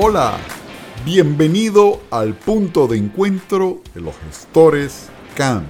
Hola, 0.00 0.38
bienvenido 1.04 2.00
al 2.12 2.34
punto 2.34 2.86
de 2.86 2.96
encuentro 2.96 3.82
de 3.96 4.00
los 4.00 4.14
gestores 4.18 5.08
CAN. 5.34 5.66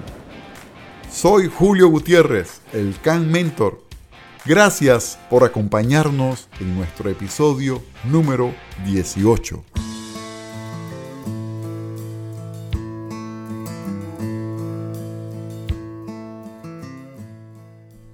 Soy 1.10 1.48
Julio 1.48 1.88
Gutiérrez, 1.88 2.60
el 2.74 2.94
CAN 3.00 3.32
Mentor. 3.32 3.82
Gracias 4.44 5.18
por 5.30 5.44
acompañarnos 5.44 6.50
en 6.60 6.76
nuestro 6.76 7.08
episodio 7.08 7.82
número 8.04 8.52
18. 8.84 9.64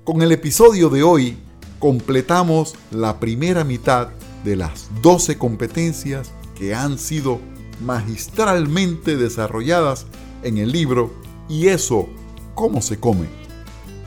Con 0.05 0.23
el 0.23 0.31
episodio 0.31 0.91
de 0.91 1.03
hoy 1.03 1.39
completamos 1.81 2.77
la 2.93 3.19
primera 3.19 3.65
mitad 3.65 4.11
de 4.45 4.57
las 4.57 4.89
12 5.03 5.39
competencias 5.39 6.31
que 6.55 6.75
han 6.75 6.99
sido 6.99 7.41
magistralmente 7.81 9.17
desarrolladas 9.17 10.07
en 10.43 10.59
el 10.59 10.71
libro 10.71 11.13
Y 11.49 11.69
eso, 11.69 12.09
¿cómo 12.55 12.81
se 12.81 12.99
come? 12.99 13.27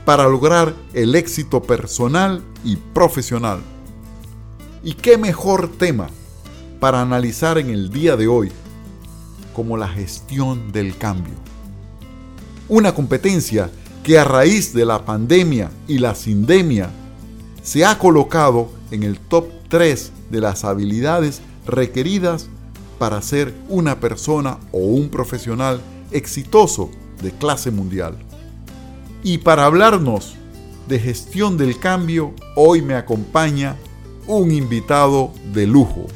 Para 0.04 0.26
lograr 0.26 0.74
el 0.94 1.14
éxito 1.14 1.62
personal 1.62 2.42
y 2.64 2.76
profesional. 2.76 3.60
¿Y 4.82 4.94
qué 4.94 5.18
mejor 5.18 5.70
tema 5.70 6.08
para 6.80 7.02
analizar 7.02 7.58
en 7.58 7.70
el 7.70 7.90
día 7.90 8.16
de 8.16 8.28
hoy 8.28 8.50
como 9.54 9.76
la 9.76 9.88
gestión 9.88 10.72
del 10.72 10.96
cambio? 10.96 11.34
Una 12.68 12.94
competencia 12.94 13.70
que 14.02 14.18
a 14.18 14.24
raíz 14.24 14.72
de 14.72 14.86
la 14.86 15.04
pandemia 15.04 15.70
y 15.86 15.98
la 15.98 16.14
sindemia 16.14 16.90
se 17.62 17.84
ha 17.84 17.98
colocado 17.98 18.70
en 18.90 19.02
el 19.02 19.18
top 19.18 19.46
3 19.68 20.12
de 20.30 20.40
las 20.40 20.64
habilidades 20.64 21.40
requeridas 21.66 22.48
para 22.98 23.22
ser 23.22 23.54
una 23.68 24.00
persona 24.00 24.58
o 24.72 24.78
un 24.78 25.08
profesional 25.08 25.80
exitoso 26.10 26.90
de 27.22 27.30
clase 27.32 27.70
mundial. 27.70 28.16
Y 29.22 29.38
para 29.38 29.66
hablarnos 29.66 30.34
de 30.88 30.98
gestión 30.98 31.56
del 31.56 31.78
cambio, 31.78 32.32
hoy 32.56 32.82
me 32.82 32.94
acompaña 32.94 33.76
un 34.26 34.52
invitado 34.52 35.32
de 35.52 35.66
lujo. 35.66 36.06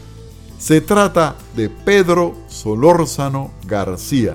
Se 0.59 0.81
trata 0.81 1.37
de 1.57 1.69
Pedro 1.69 2.35
Solórzano 2.49 3.51
García 3.67 4.35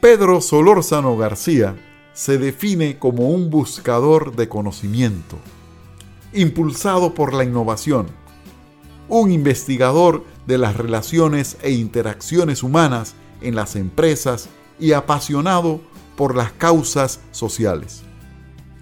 Pedro 0.00 0.40
Solórzano 0.40 1.16
García 1.16 1.76
se 2.18 2.36
define 2.36 2.98
como 2.98 3.28
un 3.28 3.48
buscador 3.48 4.34
de 4.34 4.48
conocimiento, 4.48 5.38
impulsado 6.32 7.14
por 7.14 7.32
la 7.32 7.44
innovación, 7.44 8.08
un 9.08 9.30
investigador 9.30 10.24
de 10.44 10.58
las 10.58 10.76
relaciones 10.76 11.58
e 11.62 11.70
interacciones 11.70 12.64
humanas 12.64 13.14
en 13.40 13.54
las 13.54 13.76
empresas 13.76 14.48
y 14.80 14.94
apasionado 14.94 15.80
por 16.16 16.34
las 16.34 16.50
causas 16.50 17.20
sociales. 17.30 18.02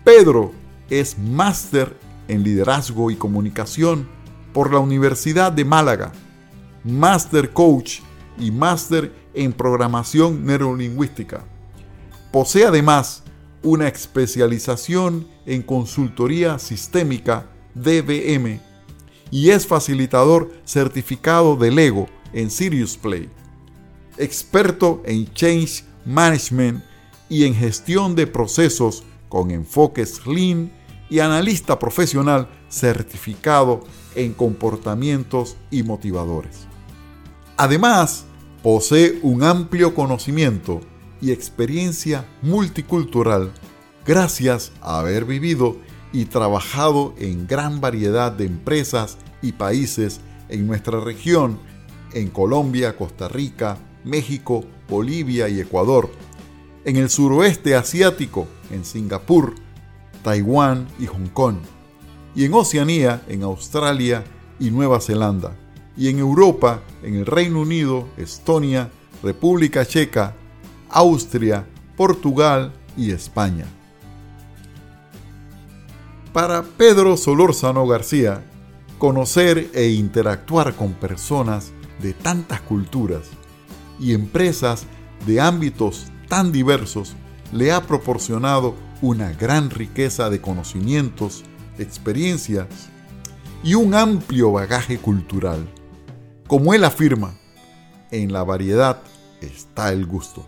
Pedro 0.03 0.53
es 0.89 1.19
máster 1.19 1.95
en 2.29 2.43
liderazgo 2.43 3.11
y 3.11 3.17
comunicación 3.17 4.09
por 4.55 4.73
la 4.73 4.79
Universidad 4.79 5.53
de 5.53 5.67
Málaga, 5.67 6.13
máster 6.85 7.53
coach 7.53 7.99
y 8.39 8.51
máster 8.51 9.13
en 9.35 9.53
programación 9.53 10.47
neurolingüística. 10.47 11.45
Posee 12.33 12.65
además 12.65 13.25
una 13.67 13.89
especialización 13.89 15.27
en 15.45 15.61
consultoría 15.61 16.57
sistémica 16.61 17.51
DBM 17.75 18.61
y 19.33 19.51
es 19.51 19.67
facilitador 19.67 20.53
certificado 20.65 21.57
de 21.57 21.73
Lego 21.73 22.07
en 22.33 22.49
Sirius 22.49 22.97
Play. 22.97 23.29
Experto 24.19 25.03
en 25.05 25.33
Change 25.35 25.83
Management 26.05 26.85
y 27.29 27.45
en 27.45 27.57
gestión 27.57 28.15
de 28.15 28.29
procesos 28.29 29.03
con 29.29 29.51
enfoques 29.51 30.25
Lean 30.29 30.71
y 31.11 31.19
analista 31.19 31.77
profesional 31.77 32.49
certificado 32.69 33.81
en 34.15 34.33
comportamientos 34.33 35.57
y 35.73 35.83
motivadores. 35.83 36.69
Además, 37.57 38.27
posee 38.63 39.19
un 39.23 39.43
amplio 39.43 39.93
conocimiento 39.93 40.81
y 41.21 41.33
experiencia 41.33 42.27
multicultural 42.43 43.53
gracias 44.05 44.73
a 44.81 44.99
haber 44.99 45.25
vivido 45.25 45.77
y 46.13 46.27
trabajado 46.27 47.15
en 47.19 47.47
gran 47.47 47.81
variedad 47.81 48.33
de 48.33 48.47
empresas 48.47 49.19
y 49.43 49.53
países 49.53 50.21
en 50.49 50.67
nuestra 50.67 51.01
región, 51.01 51.59
en 52.13 52.29
Colombia, 52.29 52.97
Costa 52.97 53.29
Rica, 53.29 53.79
México, 54.05 54.65
Bolivia 54.89 55.49
y 55.49 55.61
Ecuador, 55.61 56.11
en 56.85 56.97
el 56.97 57.11
suroeste 57.11 57.75
asiático, 57.75 58.47
en 58.71 58.85
Singapur, 58.85 59.55
Taiwán 60.23 60.87
y 60.99 61.07
Hong 61.07 61.29
Kong, 61.33 61.57
y 62.35 62.45
en 62.45 62.55
Oceanía, 62.55 63.25
en 63.29 63.43
Australia 63.43 64.25
y 64.61 64.71
Nueva 64.71 65.01
Zelanda 65.01 65.57
y 65.97 66.09
en 66.09 66.19
Europa, 66.19 66.83
en 67.03 67.15
el 67.17 67.27
Reino 67.27 67.61
Unido, 67.61 68.09
Estonia, 68.17 68.91
República 69.23 69.87
Checa, 69.87 70.37
Austria, 70.91 71.67
Portugal 71.97 72.73
y 72.97 73.11
España. 73.11 73.67
Para 76.33 76.63
Pedro 76.63 77.17
Solórzano 77.17 77.87
García, 77.87 78.45
conocer 78.99 79.71
e 79.75 79.89
interactuar 79.89 80.75
con 80.75 80.93
personas 80.93 81.73
de 82.01 82.13
tantas 82.13 82.61
culturas 82.61 83.29
y 83.99 84.13
empresas 84.13 84.87
de 85.27 85.41
ámbitos 85.41 86.07
tan 86.29 86.53
diversos 86.53 87.15
le 87.53 87.73
ha 87.73 87.83
proporcionado 87.83 88.75
una 89.03 89.33
gran 89.33 89.71
riqueza 89.71 90.31
de 90.31 90.41
conocimientos, 90.41 91.45
experiencias 91.79 92.67
y 93.63 93.75
un 93.75 93.95
amplio 93.95 94.53
bagaje 94.53 94.99
cultural. 94.99 95.67
Como 96.47 96.75
él 96.75 96.85
afirma, 96.85 97.35
en 98.11 98.33
la 98.33 98.45
variedad 98.45 99.01
está 99.41 99.93
el 99.93 100.07
gusto. 100.07 100.47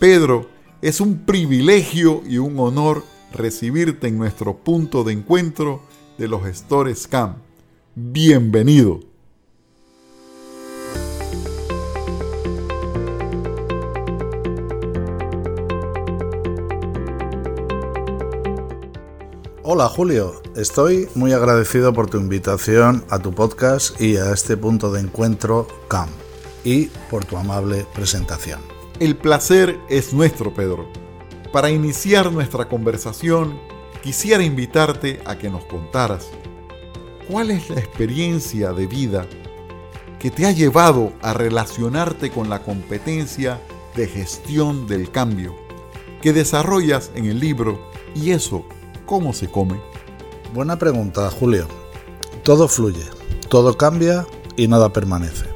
Pedro, 0.00 0.48
es 0.80 0.98
un 1.02 1.26
privilegio 1.26 2.22
y 2.26 2.38
un 2.38 2.58
honor 2.58 3.04
recibirte 3.34 4.08
en 4.08 4.16
nuestro 4.16 4.56
punto 4.56 5.04
de 5.04 5.12
encuentro 5.12 5.82
de 6.16 6.26
los 6.26 6.42
gestores 6.42 7.06
CAM. 7.06 7.34
Bienvenido. 7.94 9.00
Hola 19.62 19.86
Julio, 19.90 20.40
estoy 20.56 21.10
muy 21.14 21.34
agradecido 21.34 21.92
por 21.92 22.08
tu 22.08 22.16
invitación 22.16 23.04
a 23.10 23.18
tu 23.18 23.34
podcast 23.34 24.00
y 24.00 24.16
a 24.16 24.32
este 24.32 24.56
punto 24.56 24.90
de 24.92 25.02
encuentro 25.02 25.68
CAM 25.88 26.08
y 26.64 26.86
por 27.10 27.26
tu 27.26 27.36
amable 27.36 27.84
presentación. 27.94 28.69
El 29.00 29.16
placer 29.16 29.80
es 29.88 30.12
nuestro, 30.12 30.52
Pedro. 30.52 30.86
Para 31.52 31.70
iniciar 31.70 32.30
nuestra 32.30 32.68
conversación, 32.68 33.58
quisiera 34.02 34.44
invitarte 34.44 35.22
a 35.24 35.38
que 35.38 35.48
nos 35.48 35.64
contaras 35.64 36.28
cuál 37.26 37.50
es 37.50 37.70
la 37.70 37.80
experiencia 37.80 38.74
de 38.74 38.86
vida 38.86 39.26
que 40.18 40.30
te 40.30 40.44
ha 40.44 40.52
llevado 40.52 41.14
a 41.22 41.32
relacionarte 41.32 42.30
con 42.30 42.50
la 42.50 42.62
competencia 42.62 43.58
de 43.96 44.06
gestión 44.06 44.86
del 44.86 45.10
cambio 45.10 45.56
que 46.20 46.34
desarrollas 46.34 47.10
en 47.14 47.24
el 47.24 47.40
libro 47.40 47.80
y 48.14 48.32
eso 48.32 48.66
cómo 49.06 49.32
se 49.32 49.50
come? 49.50 49.80
Buena 50.52 50.78
pregunta, 50.78 51.30
Julio. 51.30 51.66
Todo 52.44 52.68
fluye, 52.68 53.06
todo 53.48 53.78
cambia 53.78 54.26
y 54.56 54.68
nada 54.68 54.92
permanece. 54.92 55.49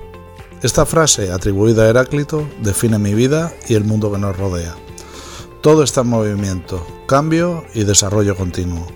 Esta 0.65 0.87
frase, 0.87 1.31
atribuida 1.31 1.83
a 1.83 1.91
Heráclito, 1.91 2.49
define 2.63 2.99
mi 2.99 3.13
vida 3.13 3.53
y 3.69 3.75
el 3.75 3.85
mundo 3.85 4.11
que 4.11 4.17
nos 4.17 4.35
rodea. 4.35 4.75
Todo 5.61 5.83
está 5.83 6.01
en 6.01 6.07
movimiento, 6.07 6.87
cambio 7.07 7.65
y 7.75 7.85
desarrollo 7.85 8.35
continuo. 8.35 8.87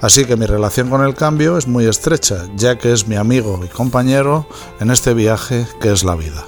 Así 0.00 0.24
que 0.24 0.38
mi 0.38 0.46
relación 0.46 0.88
con 0.88 1.04
el 1.04 1.14
cambio 1.14 1.58
es 1.58 1.68
muy 1.68 1.84
estrecha, 1.84 2.48
ya 2.56 2.78
que 2.78 2.94
es 2.94 3.08
mi 3.08 3.16
amigo 3.16 3.60
y 3.62 3.68
compañero 3.68 4.46
en 4.80 4.90
este 4.90 5.12
viaje 5.12 5.66
que 5.82 5.92
es 5.92 6.02
la 6.02 6.16
vida. 6.16 6.46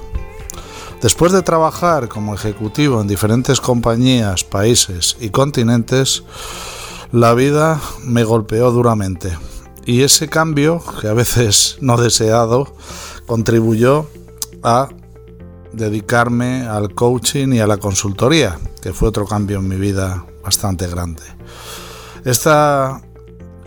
Después 0.99 1.31
de 1.31 1.43
trabajar 1.43 2.09
como 2.09 2.33
ejecutivo 2.33 2.99
en 3.01 3.07
diferentes 3.07 3.61
compañías, 3.61 4.43
países 4.43 5.15
y 5.19 5.29
continentes, 5.29 6.23
la 7.11 7.35
vida 7.35 7.79
me 8.03 8.23
golpeó 8.23 8.71
duramente 8.71 9.37
y 9.85 10.01
ese 10.01 10.27
cambio, 10.27 10.81
que 10.99 11.07
a 11.07 11.13
veces 11.13 11.77
no 11.81 11.97
deseado, 11.97 12.73
contribuyó 13.27 14.07
a 14.65 14.89
dedicarme 15.71 16.65
al 16.67 16.93
coaching 16.93 17.53
y 17.53 17.59
a 17.59 17.67
la 17.67 17.77
consultoría, 17.77 18.57
que 18.81 18.93
fue 18.93 19.09
otro 19.09 19.25
cambio 19.25 19.59
en 19.59 19.67
mi 19.67 19.75
vida 19.75 20.25
bastante 20.43 20.87
grande. 20.87 21.23
Esta 22.23 23.01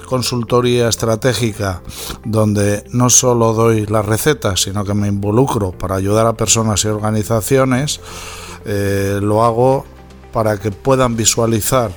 consultoría 0.08 0.88
estratégica 0.88 1.82
donde 2.24 2.84
no 2.92 3.10
solo 3.10 3.52
doy 3.52 3.86
las 3.86 4.06
recetas, 4.06 4.62
sino 4.62 4.84
que 4.84 4.94
me 4.94 5.06
involucro 5.06 5.70
para 5.72 5.96
ayudar 5.96 6.26
a 6.26 6.32
personas 6.32 6.84
y 6.84 6.88
organizaciones, 6.88 8.00
eh, 8.64 9.20
lo 9.22 9.44
hago 9.44 9.84
para 10.32 10.58
que 10.58 10.72
puedan 10.72 11.16
visualizar 11.16 11.92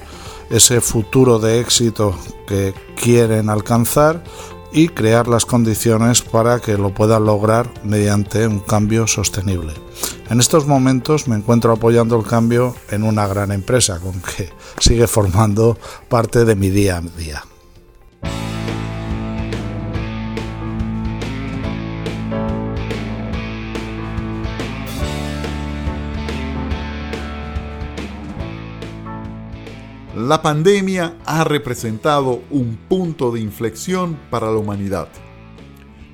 ese 0.49 0.81
futuro 0.81 1.39
de 1.39 1.61
éxito 1.61 2.13
que 2.47 2.73
quieren 3.01 3.49
alcanzar 3.49 4.23
y 4.71 4.89
crear 4.89 5.27
las 5.27 5.45
condiciones 5.45 6.21
para 6.21 6.59
que 6.59 6.77
lo 6.77 6.93
puedan 6.93 7.25
lograr 7.25 7.69
mediante 7.83 8.47
un 8.47 8.59
cambio 8.59 9.07
sostenible. 9.07 9.73
En 10.29 10.39
estos 10.39 10.65
momentos 10.65 11.27
me 11.27 11.35
encuentro 11.35 11.73
apoyando 11.73 12.17
el 12.17 12.25
cambio 12.25 12.75
en 12.89 13.03
una 13.03 13.27
gran 13.27 13.51
empresa 13.51 13.99
con 13.99 14.21
que 14.21 14.49
sigue 14.79 15.07
formando 15.07 15.77
parte 16.09 16.45
de 16.45 16.55
mi 16.55 16.69
día 16.69 16.97
a 16.97 17.01
día. 17.01 17.43
La 30.21 30.43
pandemia 30.43 31.17
ha 31.25 31.43
representado 31.43 32.43
un 32.51 32.77
punto 32.87 33.31
de 33.31 33.39
inflexión 33.39 34.19
para 34.29 34.51
la 34.51 34.57
humanidad. 34.57 35.07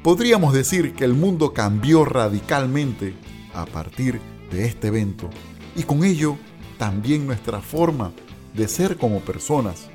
Podríamos 0.01 0.53
decir 0.53 0.93
que 0.93 1.03
el 1.03 1.13
mundo 1.13 1.53
cambió 1.53 2.05
radicalmente 2.05 3.15
a 3.53 3.65
partir 3.65 4.21
de 4.49 4.63
este 4.63 4.87
evento 4.87 5.29
y 5.75 5.83
con 5.83 6.05
ello 6.05 6.37
también 6.77 7.27
nuestra 7.27 7.59
forma 7.59 8.13
de 8.53 8.69
ser 8.69 8.95
como 8.95 9.19
personas, 9.19 9.89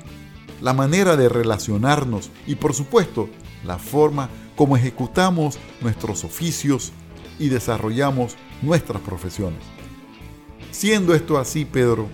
la 0.61 0.73
manera 0.73 1.17
de 1.17 1.27
relacionarnos 1.27 2.29
y 2.45 2.53
por 2.53 2.75
supuesto 2.75 3.29
la 3.65 3.79
forma 3.79 4.29
como 4.55 4.77
ejecutamos 4.77 5.57
nuestros 5.81 6.23
oficios 6.23 6.91
y 7.39 7.49
desarrollamos 7.49 8.35
nuestras 8.61 9.01
profesiones. 9.01 9.63
Siendo 10.69 11.15
esto 11.15 11.39
así, 11.39 11.65
Pedro, 11.65 12.09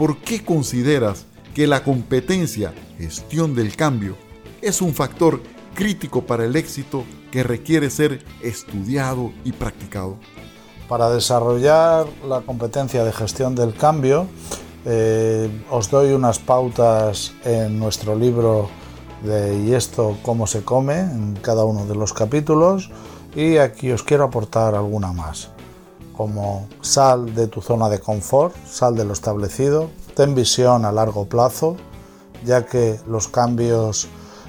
¿por 0.00 0.16
qué 0.16 0.42
consideras 0.42 1.26
que 1.54 1.66
la 1.66 1.84
competencia, 1.84 2.72
gestión 2.96 3.54
del 3.54 3.76
cambio, 3.76 4.16
es 4.62 4.80
un 4.80 4.94
factor 4.94 5.42
crítico 5.74 6.22
para 6.22 6.46
el 6.46 6.56
éxito 6.56 7.04
que 7.30 7.42
requiere 7.42 7.90
ser 7.90 8.24
estudiado 8.42 9.30
y 9.44 9.52
practicado? 9.52 10.16
Para 10.88 11.10
desarrollar 11.10 12.06
la 12.26 12.40
competencia 12.40 13.04
de 13.04 13.12
gestión 13.12 13.54
del 13.54 13.74
cambio, 13.74 14.26
eh, 14.86 15.50
os 15.70 15.90
doy 15.90 16.14
unas 16.14 16.38
pautas 16.38 17.34
en 17.44 17.78
nuestro 17.78 18.16
libro 18.16 18.70
de 19.22 19.54
¿Y 19.54 19.74
esto 19.74 20.16
cómo 20.22 20.46
se 20.46 20.62
come? 20.62 20.98
en 20.98 21.36
cada 21.42 21.66
uno 21.66 21.84
de 21.84 21.94
los 21.94 22.14
capítulos 22.14 22.90
y 23.36 23.58
aquí 23.58 23.92
os 23.92 24.02
quiero 24.02 24.24
aportar 24.24 24.74
alguna 24.74 25.12
más 25.12 25.50
como 26.20 26.68
sal 26.82 27.34
de 27.34 27.46
tu 27.46 27.62
zona 27.62 27.88
de 27.88 27.98
confort, 27.98 28.54
sal 28.66 28.94
de 28.94 29.06
lo 29.06 29.14
establecido, 29.14 29.88
ten 30.14 30.34
visión 30.34 30.84
a 30.84 30.92
largo 30.92 31.24
plazo, 31.24 31.76
ya 32.44 32.66
que 32.66 33.00
los 33.06 33.26
cambios 33.26 34.06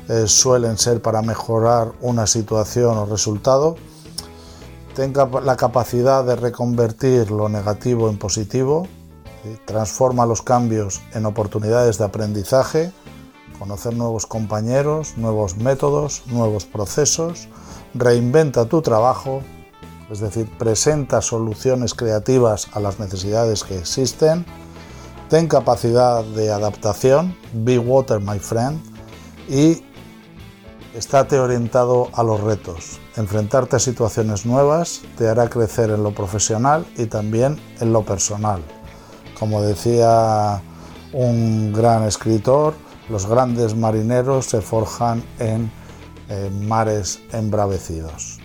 eh, 0.09 0.27
suelen 0.27 0.77
ser 0.77 1.01
para 1.01 1.21
mejorar 1.21 1.93
una 2.01 2.27
situación 2.27 2.97
o 2.97 3.05
resultado, 3.05 3.77
tenga 4.95 5.29
la 5.41 5.55
capacidad 5.55 6.25
de 6.25 6.35
reconvertir 6.35 7.31
lo 7.31 7.47
negativo 7.47 8.09
en 8.09 8.17
positivo, 8.17 8.85
transforma 9.63 10.25
los 10.25 10.41
cambios 10.41 11.01
en 11.13 11.25
oportunidades 11.25 11.97
de 11.97 12.03
aprendizaje, 12.03 12.91
conocer 13.57 13.95
nuevos 13.95 14.25
compañeros, 14.25 15.13
nuevos 15.15 15.55
métodos, 15.55 16.23
nuevos 16.25 16.65
procesos, 16.65 17.47
reinventa 17.93 18.65
tu 18.65 18.81
trabajo, 18.81 19.41
es 20.11 20.19
decir, 20.19 20.49
presenta 20.57 21.21
soluciones 21.21 21.93
creativas 21.93 22.67
a 22.73 22.81
las 22.81 22.99
necesidades 22.99 23.63
que 23.63 23.77
existen, 23.77 24.45
ten 25.29 25.47
capacidad 25.47 26.23
de 26.23 26.51
adaptación, 26.51 27.35
be 27.53 27.79
water 27.79 28.19
my 28.19 28.37
friend, 28.37 28.81
y 29.47 29.81
estate 30.93 31.39
orientado 31.39 32.09
a 32.13 32.23
los 32.23 32.41
retos. 32.41 32.99
Enfrentarte 33.15 33.77
a 33.77 33.79
situaciones 33.79 34.45
nuevas 34.45 35.01
te 35.17 35.29
hará 35.29 35.49
crecer 35.49 35.89
en 35.89 36.03
lo 36.03 36.13
profesional 36.13 36.85
y 36.97 37.05
también 37.05 37.57
en 37.79 37.93
lo 37.93 38.03
personal. 38.03 38.61
Como 39.39 39.61
decía 39.61 40.61
un 41.13 41.71
gran 41.71 42.03
escritor, 42.03 42.73
los 43.09 43.25
grandes 43.27 43.75
marineros 43.75 44.45
se 44.45 44.61
forjan 44.61 45.23
en, 45.39 45.71
mares 46.65 47.19
embravecidos 47.33 48.40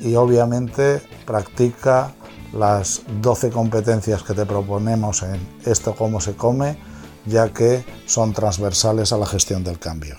y 0.00 0.14
obviamente 0.14 1.02
practica 1.26 2.14
las 2.52 3.02
12 3.20 3.50
competencias 3.50 4.22
que 4.22 4.34
te 4.34 4.46
proponemos 4.46 5.22
en 5.22 5.40
esto 5.64 5.94
cómo 5.94 6.20
se 6.20 6.34
come, 6.34 6.78
ya 7.26 7.52
que 7.52 7.84
son 8.06 8.32
transversales 8.32 9.12
a 9.12 9.18
la 9.18 9.26
gestión 9.26 9.64
del 9.64 9.78
cambio. 9.78 10.16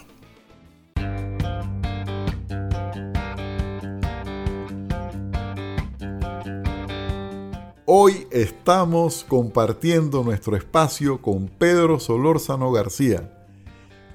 Hoy 7.92 8.28
estamos 8.30 9.26
compartiendo 9.28 10.24
nuestro 10.24 10.56
espacio 10.56 11.24
con 11.24 11.48
Pedro 11.48 12.00
Solórzano 12.00 12.72
García, 12.72 13.48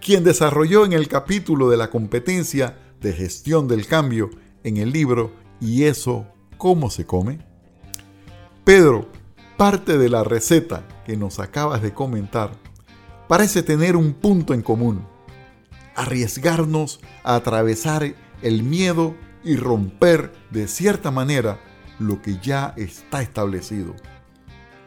quien 0.00 0.22
desarrolló 0.22 0.84
en 0.84 0.92
el 0.92 1.08
capítulo 1.08 1.68
de 1.68 1.76
la 1.76 1.90
competencia 1.90 2.78
de 3.00 3.12
gestión 3.12 3.66
del 3.66 3.88
cambio 3.88 4.30
en 4.62 4.76
el 4.76 4.92
libro 4.92 5.43
¿Y 5.64 5.84
eso 5.84 6.26
cómo 6.58 6.90
se 6.90 7.06
come? 7.06 7.38
Pedro, 8.64 9.08
parte 9.56 9.96
de 9.96 10.10
la 10.10 10.22
receta 10.22 10.86
que 11.06 11.16
nos 11.16 11.38
acabas 11.40 11.80
de 11.80 11.94
comentar 11.94 12.52
parece 13.28 13.62
tener 13.62 13.96
un 13.96 14.12
punto 14.12 14.52
en 14.52 14.60
común. 14.60 15.06
Arriesgarnos 15.96 17.00
a 17.22 17.36
atravesar 17.36 18.14
el 18.42 18.62
miedo 18.62 19.14
y 19.42 19.56
romper 19.56 20.34
de 20.50 20.68
cierta 20.68 21.10
manera 21.10 21.58
lo 21.98 22.20
que 22.20 22.38
ya 22.42 22.74
está 22.76 23.22
establecido. 23.22 23.94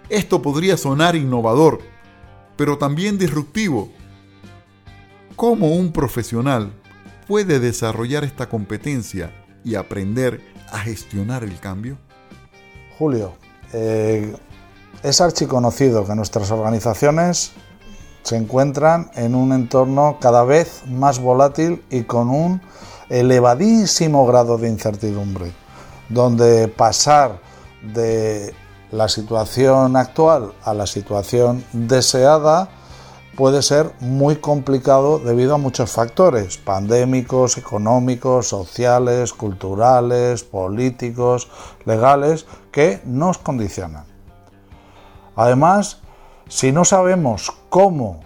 Esto 0.10 0.44
podría 0.44 0.78
sonar 0.78 1.16
innovador, 1.16 1.80
pero 2.56 2.78
también 2.78 3.18
disruptivo. 3.18 3.92
¿Cómo 5.36 5.72
un 5.72 5.92
profesional 5.92 6.72
puede 7.28 7.60
desarrollar 7.60 8.24
esta 8.24 8.48
competencia 8.48 9.47
y 9.68 9.76
aprender 9.76 10.42
a 10.72 10.80
gestionar 10.80 11.44
el 11.44 11.60
cambio? 11.60 11.98
Julio, 12.98 13.34
eh, 13.74 14.34
es 15.04 15.20
archiconocido 15.20 16.06
que 16.06 16.16
nuestras 16.16 16.50
organizaciones 16.52 17.52
se 18.24 18.38
encuentran 18.38 19.12
en 19.16 19.36
un 19.36 19.52
entorno 19.52 20.18
cada 20.22 20.44
vez 20.44 20.84
más 20.88 21.20
volátil 21.20 21.84
y 21.90 22.04
con 22.04 22.30
un 22.30 22.62
elevadísimo 23.10 24.26
grado 24.26 24.58
de 24.58 24.70
incertidumbre, 24.70 25.52
donde 26.10 26.70
pasar 26.70 27.40
de 27.82 28.54
la 28.92 29.10
situación 29.10 29.98
actual 29.98 30.54
a 30.64 30.74
la 30.74 30.88
situación 30.88 31.64
deseada 31.74 32.70
puede 33.38 33.62
ser 33.62 33.91
muy 34.00 34.38
complicado 34.38 35.20
debido 35.20 35.53
a 35.53 35.58
muchos 35.60 35.91
factores, 35.91 36.58
pandémicos, 36.58 37.60
económicos, 37.60 38.48
sociales, 38.48 39.32
culturales, 39.32 40.44
políticos, 40.44 41.48
legales, 41.86 42.48
que 42.72 43.00
nos 43.06 43.38
condicionan. 43.38 44.06
Además, 45.36 46.01
si 46.50 46.72
no 46.72 46.84
sabemos 46.84 47.53
cómo 47.70 48.22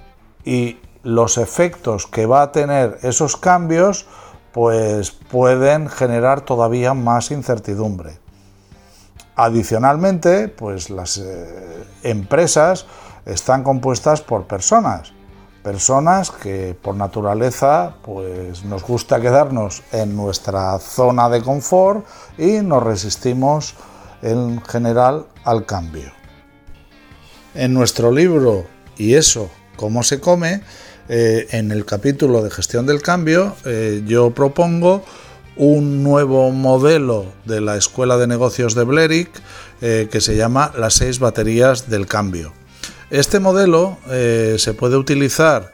y 0.45 0.79
los 1.03 1.37
efectos 1.37 2.07
que 2.07 2.25
va 2.25 2.43
a 2.43 2.51
tener 2.53 2.97
esos 3.01 3.35
cambios, 3.35 4.07
pues 4.53 5.11
pueden 5.11 5.89
generar 5.89 6.41
todavía 6.41 6.93
más 6.93 7.31
incertidumbre. 7.31 8.17
Adicionalmente, 9.35 10.47
pues 10.47 10.89
las 10.89 11.17
eh, 11.17 11.83
empresas 12.03 12.85
están 13.25 13.63
compuestas 13.63 14.21
por 14.21 14.45
personas, 14.45 15.13
personas 15.63 16.31
que 16.31 16.75
por 16.81 16.95
naturaleza 16.95 17.95
pues 18.01 18.63
nos 18.65 18.83
gusta 18.83 19.21
quedarnos 19.21 19.83
en 19.91 20.15
nuestra 20.15 20.77
zona 20.79 21.29
de 21.29 21.41
confort 21.41 22.05
y 22.37 22.61
nos 22.61 22.83
resistimos 22.83 23.75
en 24.21 24.61
general 24.63 25.27
al 25.43 25.65
cambio. 25.65 26.11
En 27.53 27.73
nuestro 27.73 28.11
libro 28.11 28.65
Y 28.97 29.15
eso, 29.15 29.49
cómo 29.77 30.03
se 30.03 30.19
come, 30.19 30.61
eh, 31.09 31.47
en 31.51 31.71
el 31.71 31.85
capítulo 31.85 32.43
de 32.43 32.51
gestión 32.51 32.85
del 32.85 33.01
cambio, 33.01 33.55
eh, 33.65 34.03
yo 34.05 34.31
propongo 34.31 35.03
un 35.57 36.03
nuevo 36.03 36.51
modelo 36.51 37.25
de 37.45 37.61
la 37.61 37.77
Escuela 37.77 38.17
de 38.17 38.27
Negocios 38.27 38.75
de 38.75 38.83
Blerick 38.83 39.29
eh, 39.81 40.07
que 40.11 40.21
se 40.21 40.35
llama 40.35 40.71
las 40.77 40.93
seis 40.93 41.19
baterías 41.19 41.89
del 41.89 42.05
cambio. 42.05 42.53
Este 43.11 43.41
modelo 43.41 43.97
eh, 44.09 44.55
se 44.57 44.73
puede 44.73 44.95
utilizar 44.95 45.73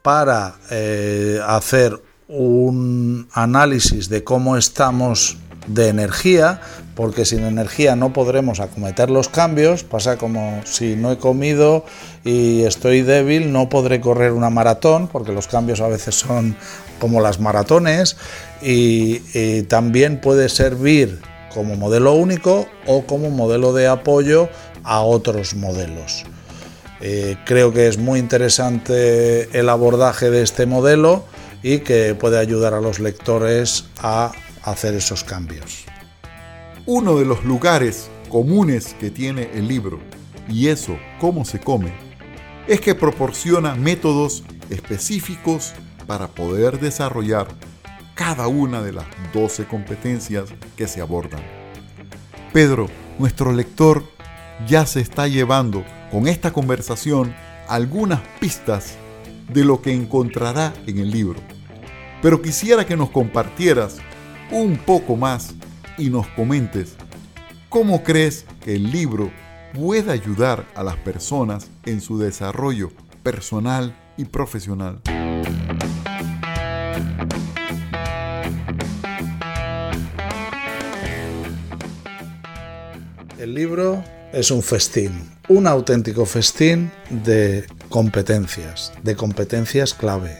para 0.00 0.54
eh, 0.70 1.38
hacer 1.46 2.00
un 2.26 3.28
análisis 3.34 4.08
de 4.08 4.24
cómo 4.24 4.56
estamos 4.56 5.36
de 5.66 5.88
energía, 5.88 6.62
porque 6.94 7.26
sin 7.26 7.44
energía 7.44 7.96
no 7.96 8.14
podremos 8.14 8.60
acometer 8.60 9.10
los 9.10 9.28
cambios. 9.28 9.84
Pasa 9.84 10.16
como 10.16 10.62
si 10.64 10.96
no 10.96 11.12
he 11.12 11.18
comido 11.18 11.84
y 12.24 12.62
estoy 12.62 13.02
débil, 13.02 13.52
no 13.52 13.68
podré 13.68 14.00
correr 14.00 14.32
una 14.32 14.48
maratón, 14.48 15.06
porque 15.06 15.32
los 15.32 15.48
cambios 15.48 15.82
a 15.82 15.88
veces 15.88 16.14
son 16.14 16.56
como 16.98 17.20
las 17.20 17.40
maratones, 17.40 18.16
y, 18.62 19.62
también 19.64 20.18
puede 20.22 20.48
servir 20.48 21.20
como 21.52 21.76
modelo 21.76 22.14
único 22.14 22.66
o 22.86 23.02
como 23.04 23.28
modelo 23.28 23.74
de 23.74 23.86
apoyo 23.86 24.48
a 24.82 25.02
otros 25.02 25.54
modelos. 25.54 26.24
Eh, 27.00 27.36
creo 27.46 27.72
que 27.72 27.86
es 27.88 27.98
muy 27.98 28.18
interesante 28.18 29.58
el 29.58 29.68
abordaje 29.68 30.30
de 30.30 30.42
este 30.42 30.66
modelo 30.66 31.24
y 31.62 31.78
que 31.78 32.14
puede 32.14 32.38
ayudar 32.38 32.74
a 32.74 32.80
los 32.80 32.98
lectores 33.00 33.86
a 34.02 34.32
hacer 34.62 34.94
esos 34.94 35.24
cambios. 35.24 35.84
Uno 36.86 37.18
de 37.18 37.24
los 37.24 37.44
lugares 37.44 38.10
comunes 38.28 38.94
que 39.00 39.10
tiene 39.10 39.50
el 39.54 39.66
libro, 39.68 40.00
y 40.48 40.68
eso, 40.68 40.98
cómo 41.20 41.44
se 41.44 41.60
come, 41.60 41.92
es 42.66 42.80
que 42.80 42.94
proporciona 42.94 43.74
métodos 43.74 44.44
específicos 44.68 45.72
para 46.06 46.28
poder 46.28 46.80
desarrollar 46.80 47.48
cada 48.14 48.48
una 48.48 48.82
de 48.82 48.92
las 48.92 49.06
12 49.32 49.66
competencias 49.66 50.50
que 50.76 50.86
se 50.86 51.00
abordan. 51.00 51.40
Pedro, 52.52 52.88
nuestro 53.18 53.52
lector, 53.52 54.04
ya 54.66 54.84
se 54.86 55.00
está 55.00 55.26
llevando 55.28 55.84
con 56.10 56.26
esta 56.26 56.52
conversación 56.52 57.34
algunas 57.68 58.20
pistas 58.40 58.96
de 59.52 59.64
lo 59.64 59.80
que 59.80 59.92
encontrará 59.92 60.72
en 60.86 60.98
el 60.98 61.10
libro. 61.10 61.40
Pero 62.22 62.42
quisiera 62.42 62.84
que 62.84 62.96
nos 62.96 63.10
compartieras 63.10 63.98
un 64.50 64.76
poco 64.76 65.16
más 65.16 65.54
y 65.96 66.10
nos 66.10 66.26
comentes 66.28 66.96
cómo 67.68 68.02
crees 68.02 68.44
que 68.64 68.74
el 68.74 68.90
libro 68.90 69.30
puede 69.72 70.12
ayudar 70.12 70.66
a 70.74 70.82
las 70.82 70.96
personas 70.96 71.70
en 71.84 72.00
su 72.00 72.18
desarrollo 72.18 72.90
personal 73.22 73.96
y 74.16 74.24
profesional. 74.24 75.00
El 83.38 83.54
libro 83.54 84.04
es 84.32 84.50
un 84.50 84.62
festín, 84.62 85.30
un 85.48 85.66
auténtico 85.66 86.24
festín 86.26 86.90
de 87.10 87.66
competencias, 87.88 88.92
de 89.02 89.16
competencias 89.16 89.94
clave, 89.94 90.38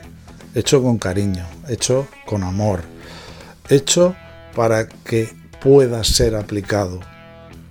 hecho 0.54 0.82
con 0.82 0.99
cariño, 0.99 1.47
hecho 1.68 2.06
con 2.26 2.44
amor, 2.44 2.82
hecho 3.68 4.14
para 4.54 4.88
que 4.88 5.32
pueda 5.61 6.04
ser 6.04 6.37
aplicado. 6.37 7.00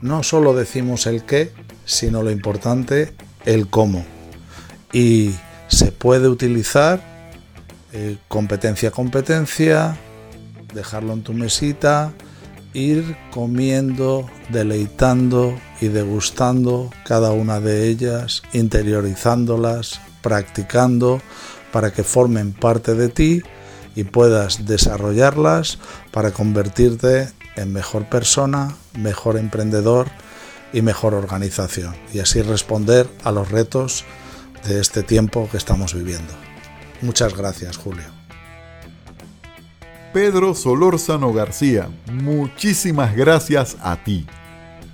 No 0.01 0.23
solo 0.23 0.53
decimos 0.53 1.05
el 1.07 1.23
qué, 1.23 1.51
sino 1.85 2.23
lo 2.23 2.31
importante, 2.31 3.13
el 3.45 3.69
cómo. 3.69 4.05
Y 4.93 5.33
se 5.67 5.91
puede 5.91 6.27
utilizar 6.27 7.01
eh, 7.93 8.17
competencia 8.27 8.89
a 8.89 8.91
competencia, 8.91 9.97
dejarlo 10.73 11.13
en 11.13 11.23
tu 11.23 11.33
mesita, 11.33 12.13
ir 12.73 13.17
comiendo, 13.31 14.29
deleitando 14.49 15.57
y 15.81 15.87
degustando 15.87 16.91
cada 17.05 17.31
una 17.31 17.59
de 17.59 17.87
ellas, 17.87 18.43
interiorizándolas, 18.53 20.01
practicando 20.21 21.21
para 21.71 21.91
que 21.91 22.03
formen 22.03 22.53
parte 22.53 22.95
de 22.95 23.09
ti 23.09 23.41
y 23.95 24.03
puedas 24.03 24.65
desarrollarlas 24.65 25.79
para 26.11 26.31
convertirte 26.31 27.29
en 27.55 27.73
mejor 27.73 28.05
persona, 28.05 28.75
mejor 28.97 29.37
emprendedor 29.37 30.07
y 30.71 30.81
mejor 30.81 31.13
organización 31.13 31.95
y 32.13 32.19
así 32.19 32.41
responder 32.41 33.09
a 33.23 33.31
los 33.31 33.49
retos 33.49 34.05
de 34.67 34.79
este 34.79 35.03
tiempo 35.03 35.47
que 35.51 35.57
estamos 35.57 35.93
viviendo. 35.93 36.33
Muchas 37.01 37.35
gracias, 37.35 37.77
Julio. 37.77 38.18
Pedro 40.13 40.55
Solórzano 40.55 41.31
García, 41.33 41.87
muchísimas 42.11 43.15
gracias 43.15 43.77
a 43.79 44.03
ti 44.03 44.25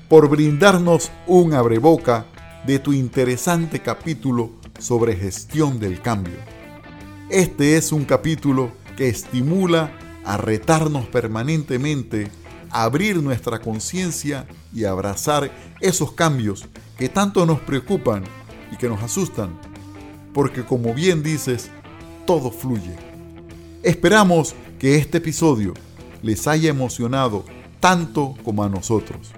por 0.10 0.28
brindarnos 0.28 1.10
un 1.26 1.54
abreboca 1.54 2.26
de 2.68 2.80
tu 2.80 2.92
interesante 2.92 3.82
capítulo 3.82 4.52
sobre 4.78 5.16
gestión 5.16 5.80
del 5.80 6.02
cambio. 6.02 6.36
Este 7.30 7.78
es 7.78 7.94
un 7.94 8.04
capítulo 8.04 8.72
que 8.98 9.08
estimula 9.08 9.94
a 10.26 10.36
retarnos 10.36 11.06
permanentemente, 11.06 12.30
a 12.70 12.84
abrir 12.84 13.24
nuestra 13.24 13.60
conciencia 13.60 14.46
y 14.74 14.84
abrazar 14.84 15.50
esos 15.80 16.12
cambios 16.12 16.68
que 16.98 17.08
tanto 17.08 17.46
nos 17.46 17.62
preocupan 17.62 18.26
y 18.70 18.76
que 18.76 18.90
nos 18.90 19.02
asustan, 19.02 19.58
porque 20.34 20.66
como 20.66 20.94
bien 20.94 21.24
dices, 21.24 21.72
todo 22.26 22.52
fluye. 22.52 22.98
Esperamos 23.82 24.56
que 24.86 24.98
este 24.98 25.18
episodio 25.18 25.74
les 26.22 26.48
haya 26.48 26.70
emocionado 26.70 27.44
tanto 27.80 28.36
como 28.44 28.64
a 28.64 28.70
nosotros. 28.70 29.32